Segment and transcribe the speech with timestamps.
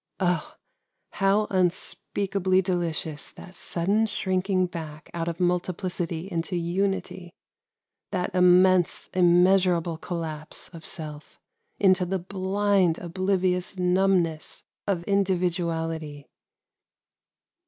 [0.19, 0.55] Oh!
[1.11, 7.35] how unspeakably delicious that sudden shrinking back out of multiplicity into unity!—
[8.11, 11.39] that immense, im measurable collapse of Self
[11.77, 16.27] into the blind oblivious numbness of individuality